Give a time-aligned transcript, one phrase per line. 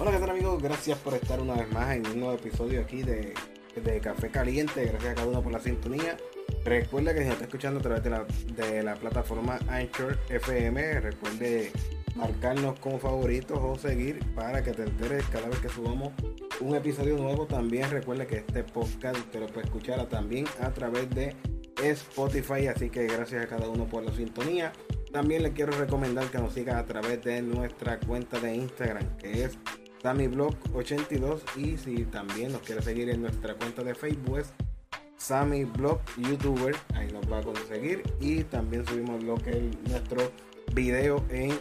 [0.00, 0.62] Hola, ¿qué tal amigos?
[0.62, 3.34] Gracias por estar una vez más en un nuevo episodio aquí de,
[3.74, 4.84] de Café Caliente.
[4.84, 6.16] Gracias a cada uno por la sintonía.
[6.64, 8.24] Recuerda que si nos está escuchando a través de la,
[8.54, 11.72] de la plataforma Anchor FM, recuerde
[12.14, 16.12] marcarnos como favoritos o seguir para que te enteres cada vez que subamos
[16.60, 17.46] un episodio nuevo.
[17.46, 21.34] También recuerda que este podcast te lo puede escuchar también a través de
[21.82, 22.68] Spotify.
[22.68, 24.72] Así que gracias a cada uno por la sintonía.
[25.12, 29.44] También le quiero recomendar que nos siga a través de nuestra cuenta de Instagram, que
[29.44, 29.58] es
[30.02, 34.52] SammyBlog82 y si también nos quiere seguir en nuestra cuenta de Facebook es
[35.18, 38.02] SammyBlog YouTuber, ahí nos va a conseguir.
[38.20, 40.30] Y también subimos lo que es nuestro
[40.74, 41.58] video en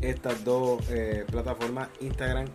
[0.00, 2.46] estas dos eh, plataformas Instagram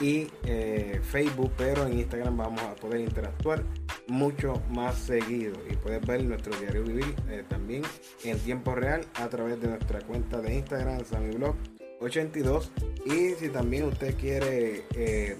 [0.00, 3.64] y eh, Facebook, pero en Instagram vamos a poder interactuar
[4.06, 5.58] mucho más seguido.
[5.70, 7.82] Y puedes ver nuestro diario vivir eh, también
[8.24, 11.56] en tiempo real a través de nuestra cuenta de Instagram, SammyBlog
[12.00, 12.70] 82
[13.04, 15.36] y si también usted quiere eh,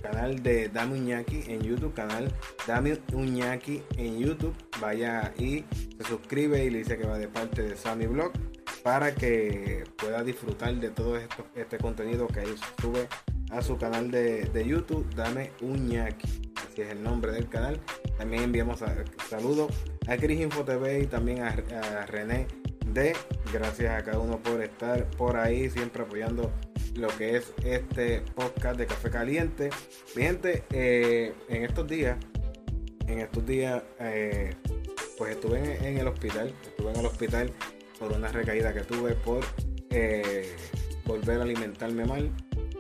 [0.03, 2.31] canal de Dami Uñaki en YouTube, canal
[2.67, 4.55] Dami Uñaki en YouTube.
[4.81, 5.65] Vaya y
[5.97, 8.33] se suscribe y le dice que va de parte de Sami Blog
[8.83, 13.09] para que pueda disfrutar de todo esto, este contenido que ahí sube
[13.51, 16.46] a su canal de, de YouTube, Dame Uñaki
[16.83, 17.81] es el nombre del canal.
[18.19, 18.83] También enviamos
[19.29, 19.73] saludos
[20.07, 22.47] a Cris Info TV y también a, René
[22.93, 23.15] D.
[23.53, 26.53] Gracias a cada uno por estar por ahí, siempre apoyando
[26.95, 29.71] lo que es este podcast de Café Caliente.
[30.15, 32.17] Gente, eh, en estos días,
[33.07, 34.55] en estos días, eh,
[35.19, 37.53] pues estuve en, el hospital, estuve en el hospital
[37.99, 39.45] por una recaída que tuve por
[39.91, 40.55] eh,
[41.05, 42.31] volver a alimentarme mal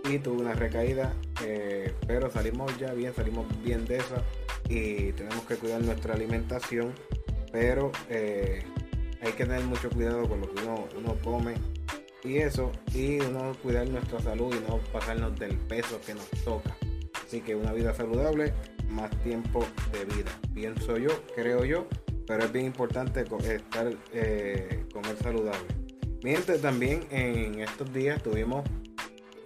[0.08, 1.12] y tuve una recaída,
[1.44, 4.22] eh, pero salimos ya bien, salimos bien de esa
[4.68, 6.92] y tenemos que cuidar nuestra alimentación,
[7.52, 8.62] pero eh,
[9.20, 11.54] hay que tener mucho cuidado con lo que uno, uno come
[12.24, 16.76] y eso, y uno cuidar nuestra salud y no pasarnos del peso que nos toca.
[17.24, 18.52] Así que una vida saludable,
[18.88, 20.30] más tiempo de vida.
[20.54, 21.86] Pienso yo, creo yo,
[22.26, 25.66] pero es bien importante estar eh, comer saludable.
[26.22, 28.64] Mientras también en estos días tuvimos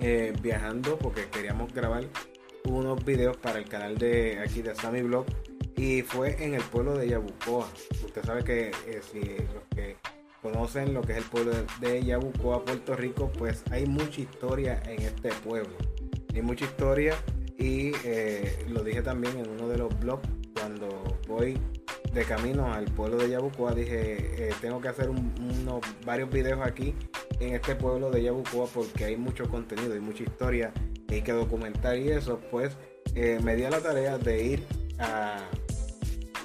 [0.01, 2.05] eh, viajando porque queríamos grabar
[2.65, 5.27] unos videos para el canal de aquí de Sammy Blog
[5.77, 7.69] y fue en el pueblo de Yabucoa.
[8.05, 9.97] Usted sabe que eh, si los que
[10.41, 15.03] conocen lo que es el pueblo de Yabucoa, Puerto Rico, pues hay mucha historia en
[15.03, 15.77] este pueblo.
[16.35, 17.15] Hay mucha historia
[17.59, 21.59] y eh, lo dije también en uno de los blogs cuando voy
[22.15, 26.95] de camino al pueblo de Yabucoa dije tengo que hacer unos varios videos aquí
[27.41, 30.73] en este pueblo de Yabucoa porque hay mucho contenido y mucha historia
[31.09, 32.77] que hay que documentar y eso, pues
[33.15, 34.67] eh, me di a la tarea de ir
[34.99, 35.39] a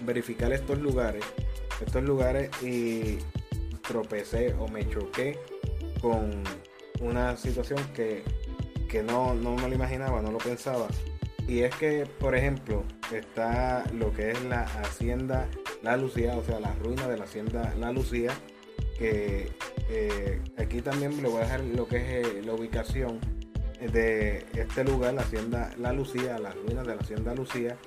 [0.04, 1.24] verificar estos lugares,
[1.86, 3.18] estos lugares y
[3.88, 5.38] tropecé o me choqué
[6.02, 6.44] con
[7.02, 8.24] una situación que,
[9.04, 10.88] no, no me lo imaginaba, no lo pensaba.
[11.48, 12.84] Y es que, por ejemplo,
[13.14, 15.50] está lo que es la hacienda
[15.84, 18.32] La Lucía, o sea, la ruina de la hacienda La Lucía,
[18.98, 19.52] que
[19.90, 23.20] eh, aquí también le voy a dejar lo que es eh, la ubicación
[23.80, 27.78] de este lugar, la hacienda La Lucía, las ruinas de la hacienda Lucía.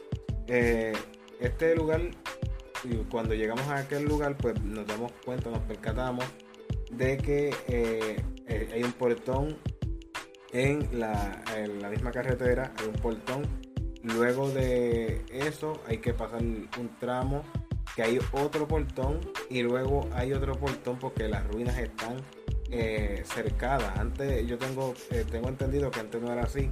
[0.47, 0.93] Eh,
[1.41, 2.01] este lugar,
[3.11, 6.25] cuando llegamos a aquel lugar, pues nos damos cuenta, nos percatamos
[6.91, 8.23] de que
[8.73, 9.57] hay un portón
[10.53, 13.43] en la, en la misma carretera, hay un portón.
[14.03, 17.43] Luego de eso hay que pasar un tramo
[17.99, 19.19] que hay otro portón
[19.51, 22.15] y luego hay otro portón porque las ruinas están
[22.71, 23.99] eh, cercadas.
[23.99, 26.71] Antes yo tengo, eh, tengo entendido que antes no era así,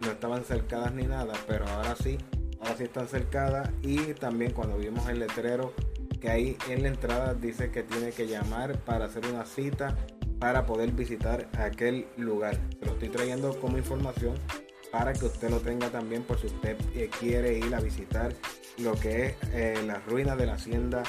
[0.00, 2.18] no estaban cercadas ni nada, pero ahora sí,
[2.60, 5.72] ahora sí están cercadas y también cuando vimos el letrero
[6.20, 9.96] que hay en la entrada dice que tiene que llamar para hacer una cita
[10.38, 12.60] para poder visitar aquel lugar.
[12.82, 14.34] Lo estoy trayendo como información
[14.92, 18.34] para que usted lo tenga también por si usted eh, quiere ir a visitar
[18.78, 21.02] lo que es eh, la ruina de la hacienda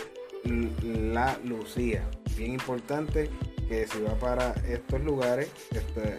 [0.83, 2.09] La Lucía.
[2.37, 3.29] Bien importante
[3.67, 6.17] que si va para estos lugares, este,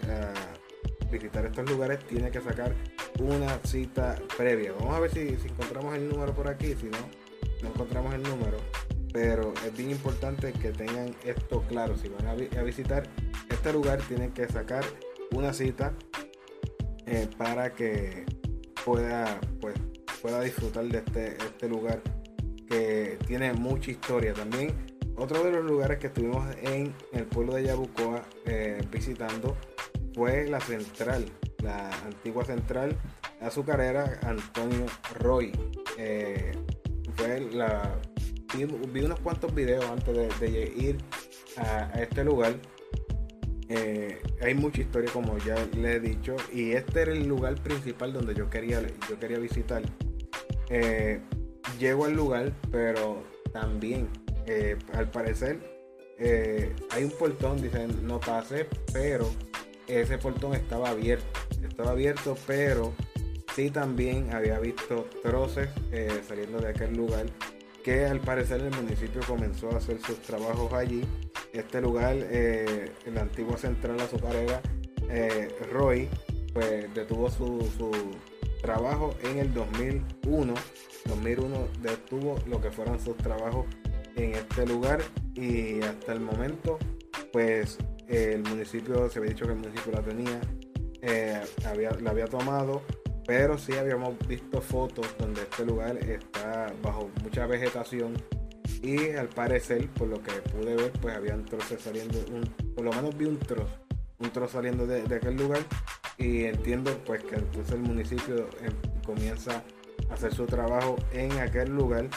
[1.11, 2.75] visitar estos lugares, tiene que sacar
[3.19, 4.73] una cita previa.
[4.73, 6.97] Vamos a ver si, encontramos el número por aquí, si no,
[7.63, 8.57] no encontramos el número.
[9.11, 11.97] Pero es bien importante que tengan esto claro.
[11.97, 13.03] Si van a, visitar
[13.49, 14.83] este lugar tienen que sacar
[15.31, 15.93] una cita
[17.07, 18.25] eh, para que
[18.85, 19.75] pueda, pues,
[20.21, 22.01] pueda disfrutar de este, este lugar
[22.67, 24.73] que tiene mucha historia también.
[25.15, 29.57] Otro de los lugares que estuvimos en el pueblo de Yabucoa eh, visitando
[30.13, 31.25] fue la central,
[31.61, 32.97] la antigua central
[33.41, 34.85] azucarera Antonio
[35.19, 35.51] Roy.
[35.97, 36.53] Eh,
[37.15, 37.99] fue la,
[38.55, 40.97] vi, unos cuantos videos antes de, ir
[41.57, 42.55] a, este lugar.
[43.67, 48.13] Eh, hay mucha historia como ya le he dicho y este era el lugar principal
[48.13, 49.83] donde yo quería, yo quería visitar.
[50.69, 51.19] Eh,
[51.79, 54.09] llego al lugar, pero también
[54.93, 55.59] al parecer
[56.91, 59.29] hay un portón, dicen no pase, pero
[59.89, 61.39] ese portón estaba abierto.
[61.63, 62.93] Estaba abierto, pero
[63.55, 67.25] sí también había visto troces eh, saliendo de aquel lugar
[67.83, 71.03] que al parecer el municipio comenzó a hacer sus trabajos allí.
[71.53, 74.61] Este lugar, eh, en la antigua central azucarera,
[75.09, 76.07] eh, Roy,
[76.53, 77.91] pues detuvo su,
[78.61, 80.53] trabajo en el 2001.
[81.05, 83.65] 2001 detuvo lo que fueron sus trabajos
[84.15, 85.01] en este lugar
[85.35, 86.77] y hasta el momento,
[87.31, 87.77] pues
[88.07, 90.41] el municipio, se había dicho que el municipio la tenía,
[91.65, 92.81] había, la había tomado
[93.29, 98.13] pero sí habíamos visto fotos donde este lugar está bajo mucha vegetación
[98.81, 102.17] y al parecer, por lo que pude ver, pues habían trozos saliendo,
[102.75, 103.71] por lo menos vi un trozo,
[104.17, 105.61] un trozo saliendo de, aquel lugar
[106.19, 108.73] y entiendo pues que entonces el municipio em,
[109.05, 109.63] comienza
[110.09, 112.09] a hacer su trabajo en aquel lugar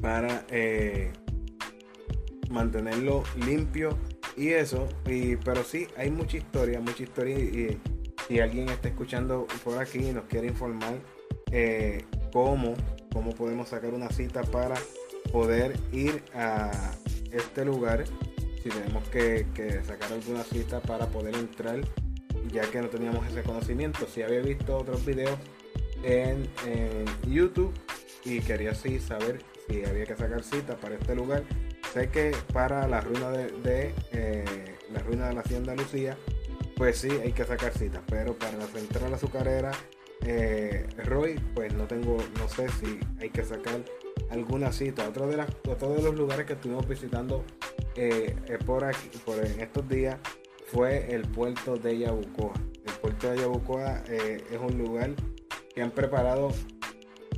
[0.00, 1.12] para eh,
[2.50, 3.96] mantenerlo limpio
[4.36, 7.80] y eso, y, pero sí hay mucha historia, mucha historia y
[8.26, 10.98] si alguien está escuchando por aquí y nos quiere informar
[11.50, 12.74] eh, cómo,
[13.12, 14.74] cómo podemos sacar una cita para
[15.30, 16.92] poder ir a
[17.32, 18.04] este lugar,
[18.62, 19.46] si tenemos que,
[19.86, 21.80] sacar alguna cita para poder entrar,
[22.54, 24.06] ya que no teníamos ese conocimiento.
[24.06, 25.38] Si había visto otros videos
[26.02, 26.48] en,
[27.28, 27.74] YouTube
[28.24, 31.42] y quería así saber si había que sacar cita para este lugar.
[31.92, 36.16] Sé que para la ruina de, eh, la ruina de la hacienda Lucía
[36.76, 39.70] pues sí, hay que sacar citas, pero para la central azucarera
[40.26, 43.80] eh, Roy, pues no tengo, no sé si hay que sacar
[44.30, 45.08] alguna cita.
[45.08, 47.44] Otro de, las, otro de los lugares que estuvimos visitando
[47.94, 48.34] eh,
[48.66, 50.18] por aquí, por en estos días,
[50.74, 52.52] fue el puerto de Yabucoa.
[52.84, 55.10] El puerto de Yabucoa eh, es un lugar
[55.72, 56.50] que han preparado,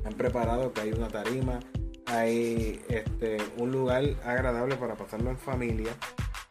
[0.05, 1.61] han preparado que hay una tarima,
[2.07, 5.93] hay este, un lugar agradable para pasarlo en familia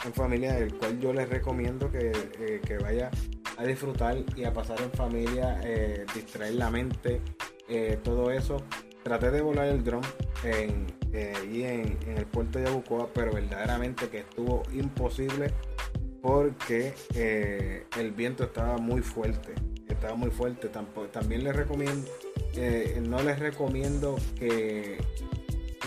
[0.06, 3.10] en familia, el cual yo les recomiendo que, eh, vaya
[3.58, 7.22] a disfrutar y a pasar en familia, eh, distraer la mente,
[8.04, 8.58] todo eso.
[9.02, 10.04] Traté de volar el dron
[10.44, 15.52] en, en, el puerto de Abucoa, pero verdaderamente que estuvo imposible
[16.26, 16.94] porque
[17.98, 19.54] el viento estaba muy fuerte.
[19.88, 20.70] Estaba muy fuerte.
[21.12, 22.10] también les recomiendo,
[23.04, 24.98] no les recomiendo que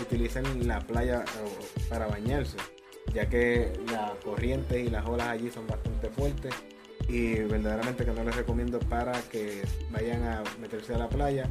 [0.01, 1.25] utilicen la playa
[1.89, 2.57] para bañarse
[3.13, 6.53] ya que la corriente y las olas allí son bastante fuertes
[7.07, 11.49] y verdaderamente que no les recomiendo para que vayan a meterse a la playa,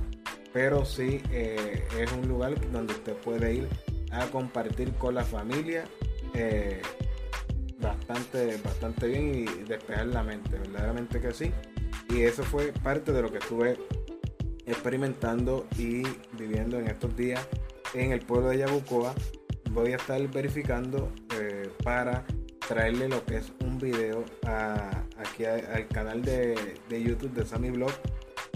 [0.52, 3.68] pero sí eh, es un lugar donde usted puede ir
[4.12, 5.84] a compartir con la familia
[6.34, 6.80] eh,
[8.64, 11.52] bastante, bien y despejar la mente, verdaderamente que sí.
[12.10, 13.78] Y eso fue parte de lo que estuve
[14.66, 17.46] experimentando y viviendo en estos días
[17.94, 19.14] en el pueblo de Yabucoa.
[19.70, 21.12] Voy a estar verificando
[21.84, 22.24] para
[22.66, 24.24] traerle lo que es un video
[25.16, 27.92] aquí al canal de, YouTube de Sammy Blog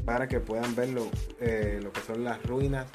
[0.05, 1.09] para que puedan ver lo,
[1.41, 2.87] eh, lo que son las ruinas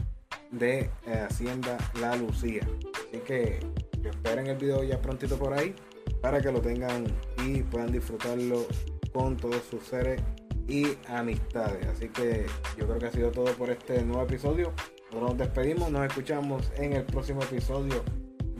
[0.51, 2.61] de eh, Hacienda La Lucía.
[3.09, 3.59] Así que
[4.03, 5.73] esperen el video ya prontito por ahí
[6.21, 7.05] para que lo tengan
[7.45, 8.65] y puedan disfrutarlo
[9.13, 10.21] con todos sus seres
[10.67, 11.85] y amistades.
[11.87, 12.45] Así que
[12.77, 14.73] yo creo que ha sido todo por este nuevo episodio.
[15.13, 18.03] nos despedimos, nos escuchamos en el próximo episodio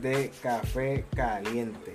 [0.00, 1.92] de Café Caliente.